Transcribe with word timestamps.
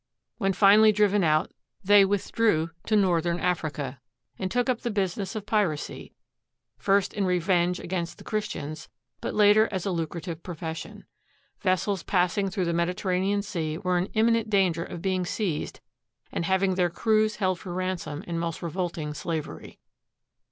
When 0.39 0.53
finally 0.53 0.91
driven 0.91 1.23
out 1.23 1.51
they 1.83 2.03
withdrew 2.05 2.71
to 2.87 2.95
northern 2.95 3.39
Africa 3.39 4.01
and 4.39 4.49
took 4.49 4.67
up 4.67 4.81
the 4.81 4.89
business 4.89 5.35
of 5.35 5.45
piracy, 5.45 6.11
first 6.79 7.13
in 7.13 7.23
revenge 7.23 7.79
against 7.79 8.17
the 8.17 8.23
Chris 8.23 8.47
tians, 8.47 8.87
but 9.19 9.35
later 9.35 9.69
as 9.71 9.85
a 9.85 9.91
lucrative 9.91 10.41
profession. 10.41 11.05
Vessels 11.59 12.01
passing 12.01 12.49
through 12.49 12.65
the 12.65 12.73
Mediterranean 12.73 13.43
Sea 13.43 13.77
were 13.77 13.99
in 13.99 14.07
imminent 14.15 14.49
danger 14.49 14.83
of 14.83 15.03
being 15.03 15.23
seized 15.23 15.81
and 16.31 16.45
having 16.45 16.73
their 16.73 16.89
crews 16.89 17.35
held 17.35 17.59
for 17.59 17.71
ransom 17.71 18.23
in 18.25 18.39
most 18.39 18.63
revolting 18.63 19.13
slavery. 19.13 19.77